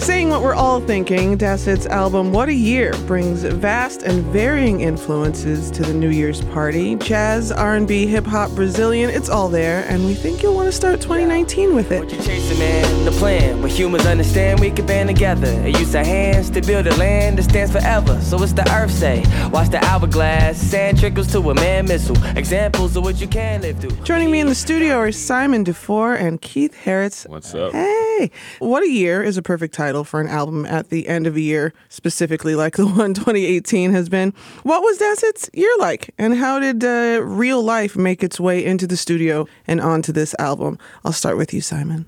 [0.00, 5.70] Saying what we're all thinking, Dacit's album What a Year brings vast and varying influences
[5.72, 6.96] to the New Year's party.
[6.96, 11.02] Jazz, R&B, hip hop, Brazilian, it's all there, and we think you'll want to start
[11.02, 12.00] 2019 with it.
[12.00, 13.04] What you chasing, man?
[13.04, 13.60] The plan.
[13.60, 17.38] When humans understand, we can band together and use our hands to build a land
[17.38, 18.18] that stands forever.
[18.22, 19.22] So it's the earth say.
[19.52, 20.58] Watch the hourglass.
[20.58, 22.16] Sand trickles to a man missile.
[22.36, 23.90] Examples of what you can live through.
[24.02, 27.26] Joining me in the studio are Simon DeFore and Keith Harris.
[27.28, 27.72] What's up?
[27.72, 31.36] Hey, What a Year is a perfect title for an album at the end of
[31.36, 34.32] a year, specifically like the one 2018 has been.
[34.62, 38.86] What was Dacit's year like, and how did uh, real life make its way into
[38.86, 40.78] the studio and onto this album?
[41.04, 42.06] I'll start with you, Simon.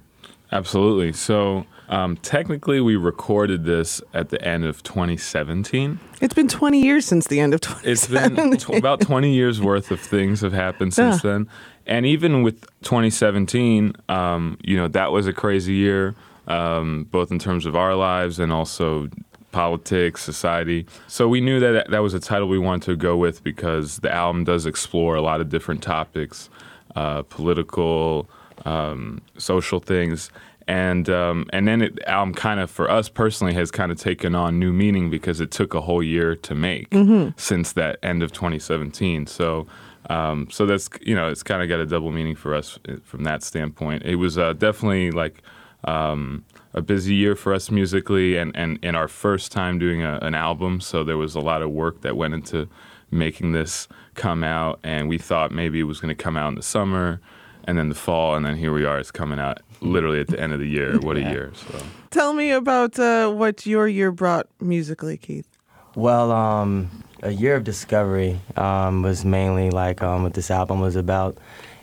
[0.51, 1.13] Absolutely.
[1.13, 5.99] So, um, technically, we recorded this at the end of 2017.
[6.21, 8.53] It's been 20 years since the end of 2017.
[8.53, 11.31] It's been tw- about 20 years worth of things have happened since Yeah.
[11.33, 11.49] then.
[11.87, 16.15] And even with 2017, um, you know, that was a crazy year,
[16.47, 19.09] um, both in terms of our lives and also
[19.53, 20.87] politics, society.
[21.07, 24.13] So we knew that that was a title we wanted to go with because the
[24.13, 26.51] album does explore a lot of different topics,
[26.97, 28.29] uh, political,
[28.65, 30.31] um, social things.
[30.69, 34.35] And um, and then it, album kind of for us personally has kind of taken
[34.35, 36.87] on new meaning because it took a whole year to make
[37.37, 39.27] since that end of 2017.
[39.27, 39.67] So
[40.09, 42.97] um, so that's you know it's kind of got a double meaning for us uh,
[43.03, 44.05] from that standpoint.
[44.05, 45.43] It was uh, definitely like
[45.85, 46.45] um,
[46.75, 50.35] a busy year for us musically, and and, and our first time doing a, an
[50.35, 50.81] album.
[50.81, 52.69] So there was a lot of work that went into
[53.11, 56.55] making this come out, and we thought maybe it was going to come out in
[56.55, 57.21] the summer,
[57.65, 58.99] and then the fall, and then here we are.
[58.99, 60.99] It's coming out literally at the end of the year.
[61.01, 61.53] What a year!
[61.55, 61.79] So.
[62.11, 65.49] Tell me about uh, what your year brought musically, Keith.
[65.95, 66.91] Well, um,
[67.23, 71.37] a year of discovery um, was mainly like um, what this album was about,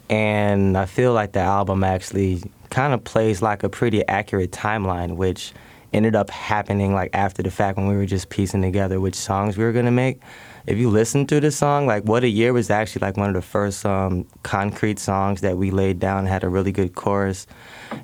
[0.10, 5.16] and I feel like the album actually kind of plays like a pretty accurate timeline,
[5.16, 5.54] which
[5.92, 9.58] ended up happening like after the fact when we were just piecing together which songs
[9.58, 10.22] we were gonna make.
[10.68, 13.34] If you listen to the song, like "What a Year" was actually like one of
[13.34, 16.28] the first um, concrete songs that we laid down.
[16.28, 17.48] Had a really good chorus.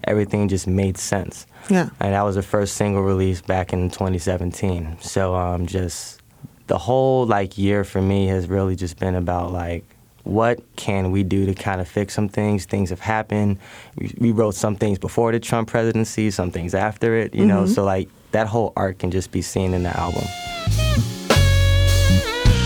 [0.06, 1.90] Everything just made sense Yeah.
[2.00, 4.98] and that was the first single released back in 2017.
[5.00, 6.22] So um, just
[6.66, 9.84] the whole like year for me has really just been about like
[10.26, 12.66] what can we do to kind of fix some things?
[12.66, 13.58] Things have happened.
[13.98, 17.34] We, we wrote some things before the Trump presidency, some things after it.
[17.34, 17.74] You know, mm-hmm.
[17.74, 20.26] so like that whole arc can just be seen in the album.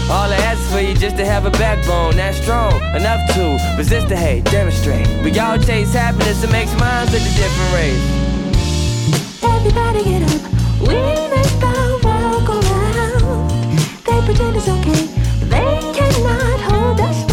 [0.09, 4.09] All I ask for you just to have a backbone that's strong enough to resist
[4.09, 5.07] the hate, demonstrate.
[5.23, 9.43] We all chase happiness, it makes minds at a different race.
[9.43, 10.51] Everybody get up.
[10.81, 10.95] We
[11.29, 13.77] make the world go round.
[14.03, 15.05] They pretend it's okay,
[15.41, 17.28] but they cannot hold us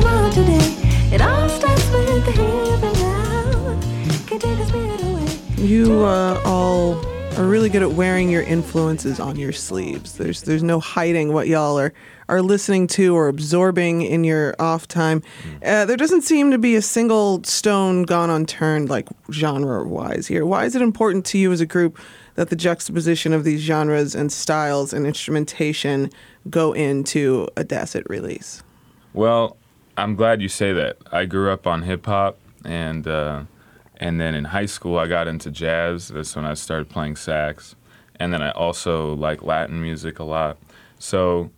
[0.00, 0.30] down.
[0.30, 0.58] Today.
[1.12, 3.80] It all starts with the here and now.
[4.26, 5.64] Can't take the spirit away.
[5.64, 7.04] You uh, all
[7.36, 10.18] are really good at wearing your influences on your sleeves.
[10.18, 11.92] There's there's no hiding what y'all are
[12.28, 15.22] are listening to or absorbing in your off time.
[15.64, 20.46] Uh, there doesn't seem to be a single stone gone unturned, like genre wise here.
[20.46, 21.98] Why is it important to you as a group
[22.36, 26.10] that the juxtaposition of these genres and styles and instrumentation
[26.48, 28.62] go into a Dacit release?
[29.12, 29.56] Well,
[30.00, 30.96] I'm glad you say that.
[31.12, 33.42] I grew up on hip hop, and uh,
[33.98, 36.08] and then in high school I got into jazz.
[36.08, 37.76] That's when I started playing sax,
[38.18, 40.56] and then I also like Latin music a lot.
[40.98, 41.50] So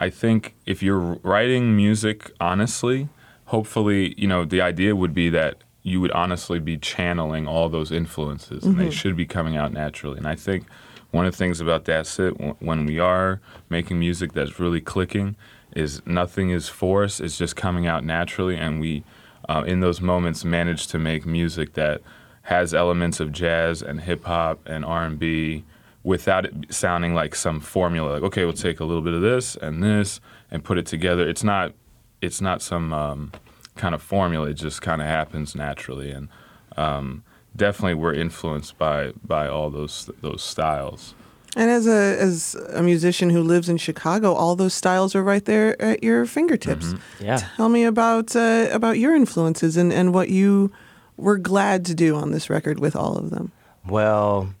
[0.00, 3.08] I think if you're writing music honestly,
[3.46, 7.92] hopefully, you know, the idea would be that you would honestly be channeling all those
[7.92, 10.18] influences, and they should be coming out naturally.
[10.18, 10.66] And I think
[11.10, 12.30] one of the things about That's It,
[12.60, 15.36] when we are making music that's really clicking,
[15.74, 19.04] is nothing is forced; it's just coming out naturally, and we,
[19.48, 22.00] uh, in those moments, manage to make music that
[22.42, 25.64] has elements of jazz and hip hop and R and B
[26.02, 28.14] without it sounding like some formula.
[28.14, 30.20] Like, okay, we'll take a little bit of this and this
[30.50, 31.28] and put it together.
[31.28, 31.72] It's not.
[32.20, 33.32] It's not some um,
[33.76, 34.48] kind of formula.
[34.50, 36.28] It just kind of happens naturally, and
[36.76, 37.24] um,
[37.56, 41.14] definitely we're influenced by by all those those styles.
[41.56, 45.44] And as a as a musician who lives in Chicago, all those styles are right
[45.44, 46.94] there at your fingertips.
[47.18, 47.38] Yeah.
[47.56, 50.72] Tell me about uh, about your influences and, and what you
[51.16, 53.50] were glad to do on this record with all of them.
[53.86, 54.54] Well,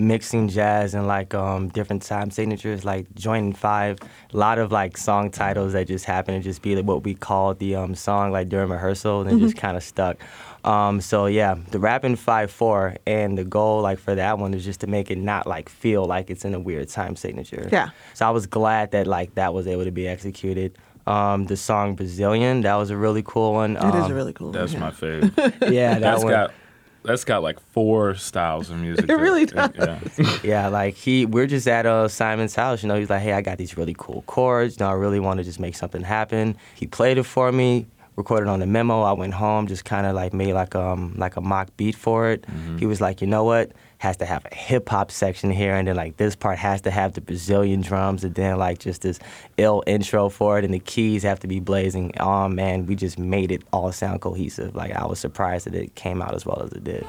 [0.00, 3.98] mixing jazz and like um, different time signatures, like joining five,
[4.32, 7.14] a lot of like song titles that just happen to just be like, what we
[7.14, 10.16] call the um, song like during rehearsal and just kind of stuck.
[10.64, 14.64] Um, so yeah, the rapping five four, and the goal like for that one is
[14.64, 17.68] just to make it not like feel like it's in a weird time signature.
[17.72, 17.90] Yeah.
[18.14, 20.76] So I was glad that like that was able to be executed.
[21.06, 23.76] Um, the song Brazilian, that was a really cool one.
[23.76, 24.52] It is Um, a really cool.
[24.52, 24.88] That's one, yeah.
[24.88, 25.32] my favorite.
[25.72, 26.32] yeah, that That's one.
[26.32, 26.52] got
[27.02, 29.04] that's got like four styles of music.
[29.04, 29.70] It that- really does.
[29.76, 30.38] Yeah.
[30.42, 32.82] Yeah, like he, we're just at uh, Simon's house.
[32.82, 34.78] You know, he's like, "Hey, I got these really cool chords.
[34.78, 37.86] You know, I really want to just make something happen." He played it for me,
[38.16, 39.02] recorded on the memo.
[39.02, 42.30] I went home, just kind of like made like um like a mock beat for
[42.30, 42.44] it.
[42.78, 43.72] He was like, "You know what?
[44.00, 46.90] Has to have a hip hop section here, and then like this part has to
[46.90, 49.18] have the Brazilian drums, and then like just this
[49.58, 53.18] ill intro for it, and the keys have to be blazing." Oh man, we just
[53.18, 54.74] made it all sound cohesive.
[54.74, 57.06] Like I was surprised that it came out as well as it did.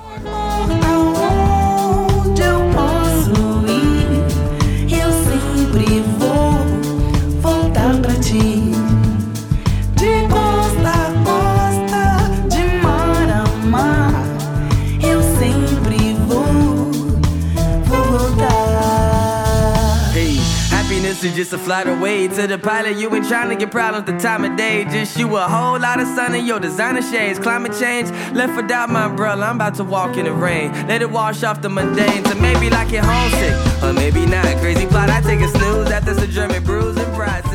[21.42, 22.98] Just a flight away to the pilot.
[22.98, 24.84] You ain't trying to get problems the time of day.
[24.84, 27.40] Just you a whole lot of sun in your designer shades.
[27.40, 29.48] Climate change left without my umbrella.
[29.48, 30.72] I'm about to walk in the rain.
[30.88, 32.24] Let it wash off the mundane.
[32.26, 34.46] So maybe like it homesick, or maybe not.
[34.58, 35.10] Crazy plot.
[35.10, 37.52] I take a snooze after some German brews and brats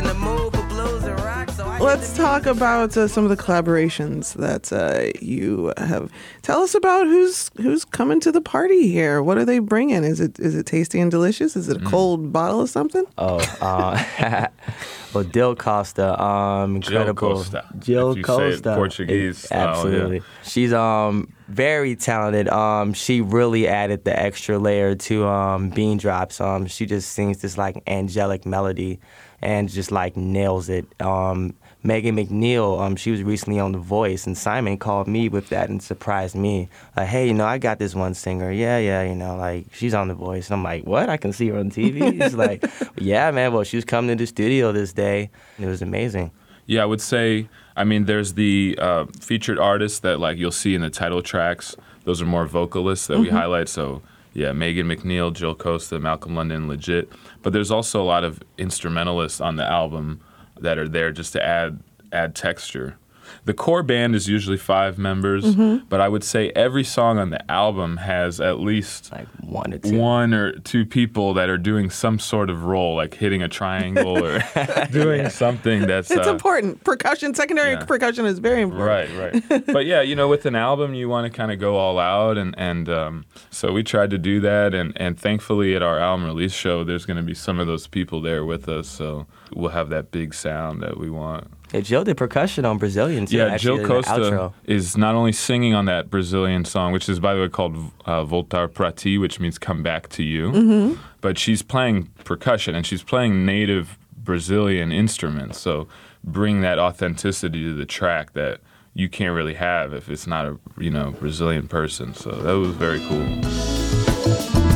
[1.78, 6.10] Let's talk about uh, some of the collaborations that uh, you have.
[6.42, 9.22] Tell us about who's who's coming to the party here.
[9.22, 10.02] What are they bringing?
[10.02, 11.54] Is it is it tasty and delicious?
[11.54, 11.90] Is it a Mm.
[11.90, 13.04] cold bottle of something?
[13.18, 14.02] Oh, uh,
[15.14, 17.34] well, Dil Costa, um, Jill incredible.
[17.36, 19.70] Costa, Jill if you say it Costa, Portuguese It- style, yeah.
[19.70, 20.22] absolutely.
[20.44, 22.48] She's um very talented.
[22.48, 26.40] Um, she really added the extra layer to um Bean Drops.
[26.40, 28.98] Um, she just sings this like angelic melody,
[29.42, 30.86] and just like nails it.
[31.00, 31.54] Um.
[31.86, 35.68] Megan McNeil, um, she was recently on The Voice, and Simon called me with that
[35.68, 36.68] and surprised me.
[36.96, 38.50] Like, hey, you know, I got this one singer.
[38.50, 40.48] Yeah, yeah, you know, like she's on The Voice.
[40.48, 41.08] And I'm like, what?
[41.08, 42.12] I can see her on TV.
[42.22, 42.64] He's like,
[42.98, 43.52] yeah, man.
[43.52, 45.30] Well, she was coming to the studio this day.
[45.58, 46.32] It was amazing.
[46.66, 47.48] Yeah, I would say.
[47.76, 51.76] I mean, there's the uh, featured artists that like you'll see in the title tracks.
[52.04, 53.68] Those are more vocalists that we highlight.
[53.68, 54.02] So
[54.36, 57.10] yeah, Megan McNeil, Jill Costa, Malcolm London, legit.
[57.40, 60.20] But there's also a lot of instrumentalists on the album
[60.60, 61.80] that are there just to add
[62.12, 62.98] add texture.
[63.44, 65.54] The core band is usually five members,
[65.88, 69.78] but I would say every song on the album has at least Like one or
[69.78, 69.98] two.
[69.98, 74.24] one or two people that are doing some sort of role, like hitting a triangle
[74.24, 74.42] or
[74.90, 76.82] doing something that's It's uh, important.
[76.84, 77.84] Percussion, secondary yeah.
[77.84, 78.86] percussion is very important.
[79.16, 79.66] Right, right.
[79.66, 82.36] but yeah, you know, with an album, you want to kind of go all out,
[82.38, 86.26] and and um, so we tried to do that, and and thankfully at our album
[86.26, 89.70] release show, there's going to be some of those people there with us, so we'll
[89.70, 91.46] have that big sound that we want.
[91.72, 93.36] Yeah, Jill did percussion on Brazilian too.
[93.38, 97.34] Yeah, actually, Jill Costa is not only singing on that Brazilian song, which is by
[97.34, 101.62] the way called uh, "Voltar pra ti," which means "come back to you," but she's
[101.62, 105.58] playing percussion and she's playing native Brazilian instruments.
[105.58, 105.88] So
[106.22, 108.60] bring that authenticity to the track that
[108.94, 112.14] you can't really have if it's not a you know Brazilian person.
[112.14, 114.75] So that was very cool.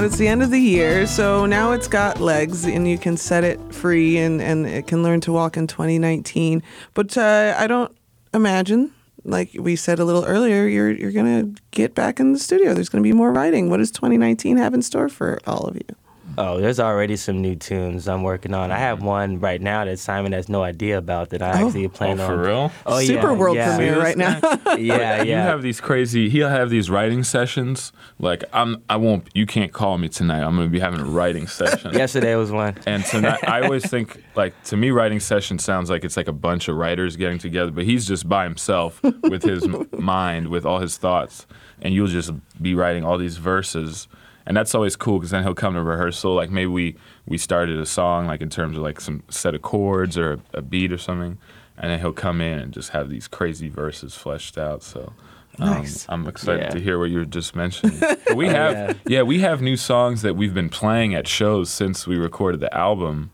[0.00, 0.06] Out.
[0.06, 3.44] It's the end of the year, so now it's got legs, and you can set
[3.44, 6.62] it free, and and it can learn to walk in 2019.
[6.94, 7.94] But uh, I don't
[8.32, 8.92] imagine,
[9.24, 12.72] like we said a little earlier, you're you're gonna get back in the studio.
[12.72, 13.68] There's gonna be more writing.
[13.68, 15.96] What does 2019 have in store for all of you?
[16.38, 18.70] Oh, there's already some new tunes I'm working on.
[18.70, 19.04] I have mm.
[19.04, 21.66] one right now that Simon has no idea about that I Oh.
[21.66, 22.28] actually oh, plan oh, on.
[22.28, 22.72] for real?
[22.86, 23.76] Oh, yeah, Super world yeah.
[23.76, 24.40] premiere right now.
[24.80, 25.22] Yeah, yeah.
[25.22, 26.28] You have these crazy.
[26.30, 27.92] He'll have these writing sessions.
[28.18, 28.82] Like I'm.
[28.88, 29.28] I won't.
[29.34, 30.42] You can't call me tonight.
[30.42, 31.92] I'm gonna be having a writing session.
[31.92, 32.76] Yesterday was one.
[32.86, 36.32] And tonight, I always think like to me, writing session sounds like it's like a
[36.32, 40.78] bunch of writers getting together, but he's just by himself with his mind, with all
[40.78, 41.46] his thoughts,
[41.82, 42.30] and you'll just
[42.62, 44.06] be writing all these verses,
[44.46, 46.34] and that's always cool because then he'll come to rehearsal.
[46.34, 49.62] Like maybe we we started a song like in terms of like some set of
[49.62, 51.38] chords or a, a beat or something,
[51.78, 54.82] and then he'll come in and just have these crazy verses fleshed out.
[54.82, 55.12] So.
[55.58, 56.06] um, Nice.
[56.08, 56.70] I'm excited Yeah.
[56.70, 57.98] to hear what you were just mentioning.
[58.26, 58.94] But we have, yeah.
[59.06, 62.72] yeah, we have new songs that we've been playing at shows since we recorded the
[62.74, 63.30] album.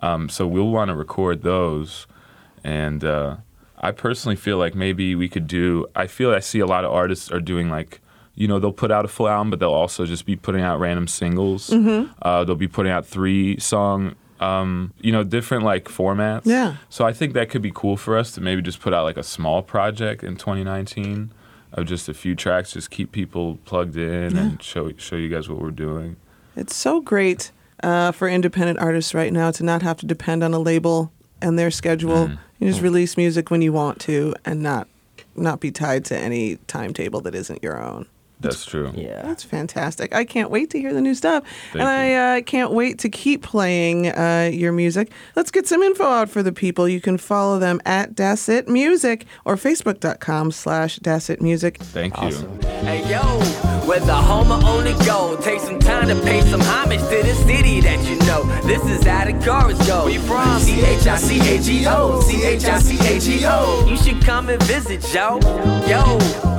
[0.00, 2.06] Um, so we'll want to record those.
[2.64, 3.36] And uh,
[3.78, 5.86] I personally feel like maybe we could do.
[5.96, 8.00] I feel I see a lot of artists are doing like,
[8.38, 10.78] you know, they'll put out a full album, but they'll also just be putting out
[10.78, 11.72] random singles.
[11.72, 14.14] Uh, they'll be putting out three song.
[14.38, 16.42] Um, you know, different like formats.
[16.44, 16.76] Yeah.
[16.88, 19.16] So I think that could be cool for us to maybe just put out like
[19.16, 21.32] a small project in 2019
[21.72, 25.48] of just a few tracks, just keep people plugged in and show show you guys
[25.48, 26.14] what we're doing.
[26.54, 27.50] It's so great
[27.82, 31.10] uh, for independent artists right now to not have to depend on a label
[31.42, 32.30] and their schedule.
[32.60, 34.86] You just release music when you want to, and not
[35.34, 38.06] not be tied to any timetable that isn't your own.
[38.40, 38.92] That's true.
[38.94, 39.22] Yeah.
[39.22, 40.14] That's fantastic.
[40.14, 41.44] I can't wait to hear the new stuff.
[41.72, 42.16] Thank and you.
[42.16, 45.10] I uh, can't wait to keep playing uh, your music.
[45.34, 46.88] Let's get some info out for the people.
[46.88, 51.78] You can follow them at Dassit Music or facebook.com slash Dassit Music.
[51.78, 52.30] Thank you.
[52.82, 55.34] Hey yo, where the home only go.
[55.40, 58.42] Take some time to pay some homage to the city that you know.
[58.62, 60.04] This is how the chorus go.
[60.04, 60.60] Where you from?
[60.60, 62.20] C H I C A G O.
[62.20, 63.86] C H I C A G O.
[63.88, 65.38] You should come and visit, yo.
[65.88, 66.02] Yo,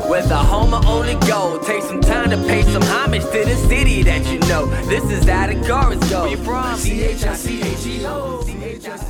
[0.09, 1.61] where the home only go.
[1.63, 4.65] Take some time to pay some homage to the city that you know.
[4.87, 6.23] This is how the chorus go.
[6.23, 6.77] Where you from?
[6.77, 8.41] C H I C A G O.
[8.43, 9.08] C H I C